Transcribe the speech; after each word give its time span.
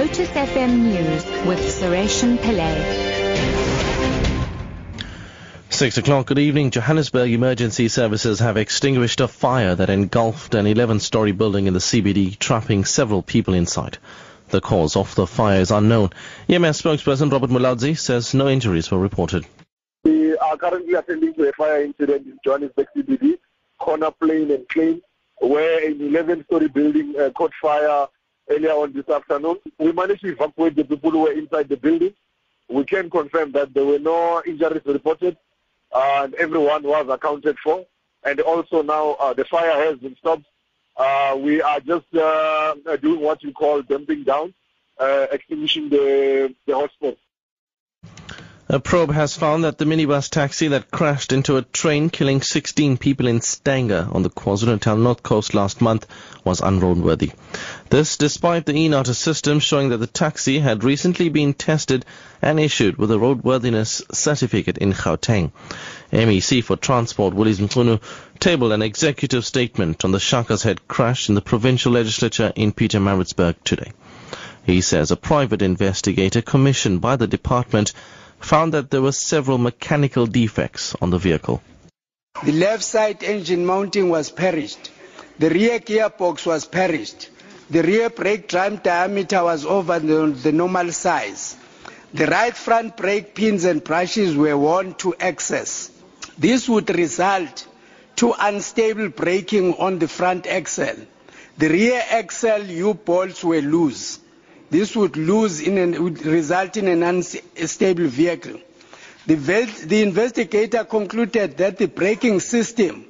Lotus 0.00 0.28
FM 0.30 0.78
News 0.78 1.24
with 1.46 1.58
Sureshan 1.58 2.38
Pillay. 2.38 2.74
Six 5.68 5.98
o'clock, 5.98 6.24
good 6.24 6.38
evening. 6.38 6.70
Johannesburg 6.70 7.30
emergency 7.30 7.88
services 7.88 8.38
have 8.38 8.56
extinguished 8.56 9.20
a 9.20 9.28
fire 9.28 9.74
that 9.74 9.90
engulfed 9.90 10.54
an 10.54 10.64
11-story 10.64 11.32
building 11.32 11.66
in 11.66 11.74
the 11.74 11.80
CBD, 11.80 12.38
trapping 12.38 12.86
several 12.86 13.20
people 13.20 13.52
inside. 13.52 13.98
The 14.48 14.62
cause 14.62 14.96
of 14.96 15.14
the 15.16 15.26
fire 15.26 15.60
is 15.60 15.70
unknown. 15.70 16.08
EMS 16.48 16.80
spokesperson 16.80 17.30
Robert 17.30 17.50
Mulaudzi 17.50 17.98
says 17.98 18.32
no 18.32 18.48
injuries 18.48 18.90
were 18.90 18.98
reported. 18.98 19.44
We 20.04 20.34
are 20.38 20.56
currently 20.56 20.94
attending 20.94 21.34
to 21.34 21.46
a 21.50 21.52
fire 21.52 21.82
incident 21.82 22.26
in 22.26 22.38
Johannesburg 22.42 22.86
CBD, 22.96 23.38
corner 23.78 24.12
Plein 24.12 24.50
and 24.50 24.66
Klein, 24.70 25.02
where 25.42 25.86
an 25.86 25.98
11-story 25.98 26.68
building 26.68 27.16
uh, 27.20 27.28
caught 27.36 27.52
fire 27.60 28.06
earlier 28.50 28.72
on 28.72 28.92
this 28.92 29.08
afternoon. 29.08 29.58
We 29.78 29.92
managed 29.92 30.22
to 30.22 30.32
evacuate 30.32 30.76
the 30.76 30.84
people 30.84 31.10
who 31.10 31.20
were 31.20 31.32
inside 31.32 31.68
the 31.68 31.76
building. 31.76 32.12
We 32.68 32.84
can 32.84 33.08
confirm 33.08 33.52
that 33.52 33.72
there 33.74 33.84
were 33.84 33.98
no 33.98 34.42
injuries 34.46 34.82
reported 34.84 35.36
and 35.94 36.34
everyone 36.34 36.82
was 36.82 37.08
accounted 37.08 37.58
for. 37.58 37.86
And 38.24 38.40
also 38.40 38.82
now 38.82 39.12
uh, 39.12 39.32
the 39.32 39.44
fire 39.44 39.90
has 39.90 39.98
been 39.98 40.16
stopped. 40.16 40.44
Uh, 40.96 41.36
we 41.40 41.62
are 41.62 41.80
just 41.80 42.14
uh, 42.14 42.74
doing 43.00 43.20
what 43.20 43.42
you 43.42 43.52
call 43.52 43.80
dumping 43.82 44.24
down, 44.24 44.52
uh, 44.98 45.26
extinguishing 45.32 45.88
the, 45.88 46.54
the 46.66 46.72
hotspot. 46.72 47.16
A 48.72 48.78
probe 48.78 49.10
has 49.10 49.34
found 49.34 49.64
that 49.64 49.78
the 49.78 49.84
minibus 49.84 50.30
taxi 50.30 50.68
that 50.68 50.92
crashed 50.92 51.32
into 51.32 51.56
a 51.56 51.62
train 51.62 52.08
killing 52.08 52.40
16 52.40 52.98
people 52.98 53.26
in 53.26 53.40
Stanger 53.40 54.06
on 54.12 54.22
the 54.22 54.30
KwaZulu-Natal 54.30 54.96
North 54.96 55.24
Coast 55.24 55.54
last 55.54 55.80
month 55.80 56.06
was 56.44 56.60
unroadworthy. 56.60 57.32
This 57.88 58.16
despite 58.16 58.66
the 58.66 58.72
eNaTIS 58.72 59.16
system 59.16 59.58
showing 59.58 59.88
that 59.88 59.96
the 59.96 60.06
taxi 60.06 60.60
had 60.60 60.84
recently 60.84 61.30
been 61.30 61.52
tested 61.52 62.04
and 62.40 62.60
issued 62.60 62.96
with 62.96 63.10
a 63.10 63.16
roadworthiness 63.16 64.02
certificate 64.14 64.78
in 64.78 64.92
Gauteng. 64.92 65.50
MEC 66.12 66.62
for 66.62 66.76
Transport 66.76 67.34
Willies 67.34 67.58
Mchunu 67.58 68.00
tabled 68.38 68.70
an 68.70 68.82
executive 68.82 69.44
statement 69.44 70.04
on 70.04 70.12
the 70.12 70.20
Shaka's 70.20 70.62
Head 70.62 70.86
crash 70.86 71.28
in 71.28 71.34
the 71.34 71.42
provincial 71.42 71.90
legislature 71.90 72.52
in 72.54 72.70
Peter 72.70 73.00
Pietermaritzburg 73.00 73.56
today. 73.64 73.90
He 74.62 74.80
says 74.80 75.10
a 75.10 75.16
private 75.16 75.60
investigator 75.60 76.40
commissioned 76.40 77.00
by 77.00 77.16
the 77.16 77.26
department 77.26 77.92
found 78.40 78.74
that 78.74 78.90
there 78.90 79.02
were 79.02 79.12
several 79.12 79.58
mechanical 79.58 80.26
defects 80.26 80.94
on 81.00 81.10
the 81.10 81.18
vehicle. 81.18 81.62
The 82.44 82.52
left 82.52 82.82
side 82.82 83.22
engine 83.22 83.66
mounting 83.66 84.08
was 84.08 84.30
perished. 84.30 84.90
The 85.38 85.50
rear 85.50 85.78
gearbox 85.78 86.46
was 86.46 86.64
perished. 86.64 87.30
The 87.70 87.82
rear 87.82 88.10
brake 88.10 88.48
drum 88.48 88.76
diameter 88.76 89.44
was 89.44 89.64
over 89.64 89.98
the, 89.98 90.26
the 90.26 90.52
normal 90.52 90.92
size. 90.92 91.56
The 92.12 92.26
right 92.26 92.56
front 92.56 92.96
brake 92.96 93.34
pins 93.34 93.64
and 93.64 93.84
brushes 93.84 94.34
were 94.36 94.58
worn 94.58 94.94
to 94.94 95.14
excess. 95.20 95.90
This 96.36 96.68
would 96.68 96.90
result 96.90 97.66
to 98.16 98.34
unstable 98.38 99.08
braking 99.10 99.74
on 99.74 99.98
the 99.98 100.08
front 100.08 100.46
axle. 100.46 100.96
The 101.58 101.68
rear 101.68 102.02
axle 102.10 102.64
U-bolts 102.64 103.44
were 103.44 103.60
loose. 103.60 104.18
This 104.70 104.94
would 104.94 105.16
an, 105.16 106.02
would 106.02 106.24
result 106.24 106.76
in 106.76 106.88
an 106.88 107.02
unstable 107.02 108.06
vehicle. 108.06 108.60
The, 109.26 109.34
the 109.86 110.02
investigator 110.02 110.84
concluded 110.84 111.56
that 111.58 111.76
the 111.78 111.86
braking 111.86 112.40
system 112.40 113.04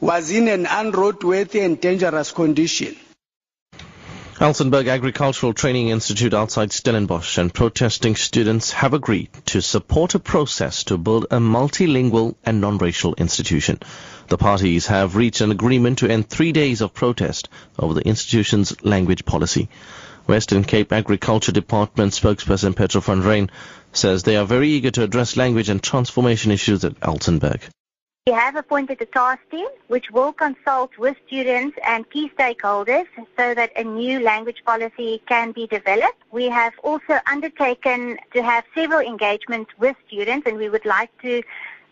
was 0.00 0.30
in 0.30 0.48
an 0.48 0.66
unroadworthy 0.66 1.60
and 1.60 1.80
dangerous 1.80 2.32
condition. 2.32 2.96
Elsenburg 4.40 4.88
Agricultural 4.88 5.52
Training 5.52 5.88
Institute 5.88 6.32
outside 6.32 6.72
Stellenbosch 6.72 7.36
and 7.36 7.52
protesting 7.52 8.16
students 8.16 8.72
have 8.72 8.94
agreed 8.94 9.28
to 9.46 9.60
support 9.60 10.14
a 10.14 10.18
process 10.18 10.84
to 10.84 10.96
build 10.96 11.26
a 11.30 11.36
multilingual 11.36 12.36
and 12.42 12.58
non-racial 12.58 13.12
institution. 13.18 13.78
The 14.28 14.38
parties 14.38 14.86
have 14.86 15.14
reached 15.14 15.42
an 15.42 15.50
agreement 15.50 15.98
to 15.98 16.08
end 16.08 16.30
three 16.30 16.52
days 16.52 16.80
of 16.80 16.94
protest 16.94 17.50
over 17.78 17.92
the 17.92 18.06
institution's 18.08 18.82
language 18.82 19.26
policy. 19.26 19.68
Western 20.30 20.62
Cape 20.62 20.92
Agriculture 20.92 21.50
Department 21.50 22.12
spokesperson 22.12 22.76
Petro 22.76 23.00
van 23.00 23.20
Rhyn 23.20 23.50
says 23.92 24.22
they 24.22 24.36
are 24.36 24.44
very 24.44 24.68
eager 24.68 24.92
to 24.92 25.02
address 25.02 25.36
language 25.36 25.68
and 25.68 25.82
transformation 25.82 26.52
issues 26.52 26.84
at 26.84 26.94
Elsenburg. 27.00 27.60
We 28.28 28.34
have 28.34 28.54
appointed 28.54 29.02
a 29.02 29.06
task 29.06 29.40
team 29.50 29.66
which 29.88 30.12
will 30.12 30.32
consult 30.32 30.96
with 30.98 31.16
students 31.26 31.76
and 31.84 32.08
key 32.10 32.30
stakeholders 32.38 33.06
so 33.36 33.54
that 33.54 33.72
a 33.74 33.82
new 33.82 34.20
language 34.20 34.62
policy 34.64 35.20
can 35.26 35.50
be 35.50 35.66
developed. 35.66 36.22
We 36.30 36.48
have 36.48 36.74
also 36.84 37.18
undertaken 37.26 38.18
to 38.32 38.40
have 38.40 38.62
several 38.72 39.00
engagements 39.00 39.72
with 39.78 39.96
students 40.06 40.46
and 40.46 40.58
we 40.58 40.68
would 40.68 40.84
like 40.84 41.10
to 41.22 41.42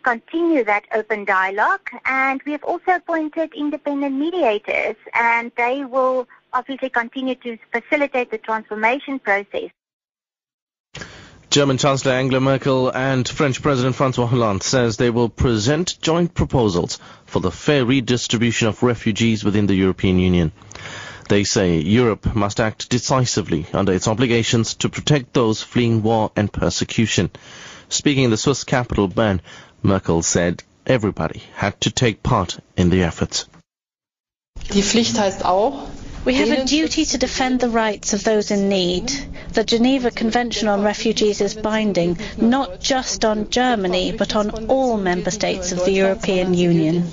continue 0.04 0.62
that 0.62 0.84
open 0.94 1.24
dialogue 1.24 1.90
and 2.04 2.40
we 2.46 2.52
have 2.52 2.62
also 2.62 2.92
appointed 2.92 3.52
independent 3.52 4.14
mediators 4.14 4.94
and 5.12 5.50
they 5.56 5.84
will 5.84 6.28
obviously 6.52 6.90
continue 6.90 7.34
to 7.36 7.58
facilitate 7.72 8.30
the 8.30 8.38
transformation 8.38 9.18
process. 9.18 9.70
German 11.50 11.78
Chancellor 11.78 12.12
Angela 12.12 12.40
Merkel 12.40 12.90
and 12.90 13.26
French 13.26 13.62
President 13.62 13.96
Francois 13.96 14.26
Hollande 14.26 14.62
says 14.62 14.96
they 14.96 15.08
will 15.08 15.30
present 15.30 15.98
joint 16.02 16.34
proposals 16.34 16.98
for 17.24 17.40
the 17.40 17.50
fair 17.50 17.86
redistribution 17.86 18.68
of 18.68 18.82
refugees 18.82 19.44
within 19.44 19.66
the 19.66 19.74
European 19.74 20.18
Union. 20.18 20.52
They 21.28 21.44
say 21.44 21.78
Europe 21.78 22.34
must 22.34 22.60
act 22.60 22.90
decisively 22.90 23.66
under 23.72 23.92
its 23.92 24.08
obligations 24.08 24.74
to 24.76 24.88
protect 24.90 25.32
those 25.32 25.62
fleeing 25.62 26.02
war 26.02 26.32
and 26.36 26.52
persecution. 26.52 27.30
Speaking 27.88 28.24
in 28.24 28.30
the 28.30 28.36
Swiss 28.36 28.64
capital 28.64 29.08
Bern, 29.08 29.40
Merkel 29.82 30.22
said 30.22 30.62
everybody 30.86 31.42
had 31.54 31.80
to 31.80 31.90
take 31.90 32.22
part 32.22 32.58
in 32.76 32.90
the 32.90 33.04
efforts. 33.04 33.46
Die 34.70 34.82
Pflicht 34.82 35.18
heißt 35.18 35.44
auch, 35.44 35.88
we 36.24 36.34
have 36.34 36.50
a 36.50 36.64
duty 36.64 37.04
to 37.04 37.18
defend 37.18 37.60
the 37.60 37.68
rights 37.68 38.12
of 38.12 38.24
those 38.24 38.50
in 38.50 38.68
need. 38.68 39.10
The 39.52 39.64
Geneva 39.64 40.10
Convention 40.10 40.68
on 40.68 40.82
Refugees 40.82 41.40
is 41.40 41.54
binding, 41.54 42.18
not 42.36 42.80
just 42.80 43.24
on 43.24 43.50
Germany, 43.50 44.12
but 44.12 44.36
on 44.36 44.66
all 44.66 44.96
member 44.96 45.30
states 45.30 45.72
of 45.72 45.84
the 45.84 45.92
European 45.92 46.54
Union. 46.54 47.08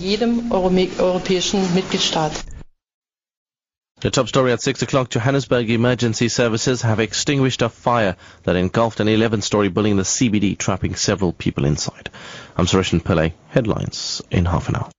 The 4.02 4.12
top 4.12 4.28
story 4.28 4.52
at 4.52 4.62
6 4.62 4.82
o'clock, 4.82 5.10
Johannesburg 5.10 5.70
emergency 5.70 6.28
services 6.28 6.82
have 6.82 7.00
extinguished 7.00 7.62
a 7.62 7.70
fire 7.70 8.18
that 8.44 8.56
engulfed 8.56 9.00
an 9.00 9.08
11-story 9.08 9.70
building 9.70 9.92
in 9.92 9.98
the 9.98 10.04
CBD, 10.04 10.58
trapping 10.58 10.96
several 10.96 11.32
people 11.34 11.66
inside. 11.66 12.10
I'm 12.58 12.66
Suresh 12.66 13.02
Pillay. 13.02 13.34
Headlines 13.48 14.22
in 14.30 14.46
half 14.46 14.70
an 14.70 14.76
hour. 14.76 14.92